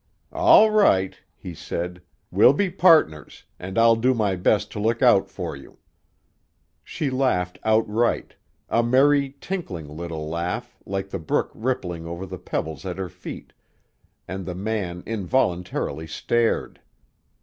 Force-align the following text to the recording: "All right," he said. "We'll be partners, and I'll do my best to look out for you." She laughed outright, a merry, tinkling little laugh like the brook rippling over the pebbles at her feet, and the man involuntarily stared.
"All 0.33 0.71
right," 0.71 1.15
he 1.35 1.53
said. 1.53 2.01
"We'll 2.31 2.53
be 2.53 2.71
partners, 2.71 3.43
and 3.59 3.77
I'll 3.77 3.95
do 3.95 4.15
my 4.15 4.35
best 4.35 4.71
to 4.71 4.79
look 4.79 5.03
out 5.03 5.29
for 5.29 5.55
you." 5.55 5.77
She 6.83 7.11
laughed 7.11 7.59
outright, 7.63 8.35
a 8.67 8.81
merry, 8.81 9.35
tinkling 9.39 9.87
little 9.87 10.27
laugh 10.27 10.75
like 10.87 11.11
the 11.11 11.19
brook 11.19 11.51
rippling 11.53 12.07
over 12.07 12.25
the 12.25 12.39
pebbles 12.39 12.83
at 12.83 12.97
her 12.97 13.09
feet, 13.09 13.53
and 14.27 14.47
the 14.47 14.55
man 14.55 15.03
involuntarily 15.05 16.07
stared. 16.07 16.81